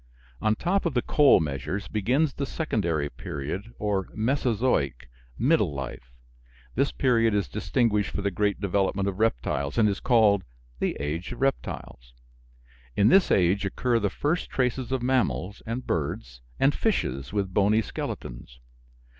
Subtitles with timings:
[0.41, 6.11] On top of the coal measures begins the Secondary period, or "Mesozoic" (middle life).
[6.73, 10.43] This period is distinguished for the great development of reptiles, and is called
[10.79, 12.15] the "age of reptiles."
[12.95, 17.83] In this age occur the first traces of mammals, and birds, and fishes with bony
[17.83, 18.59] skeletons.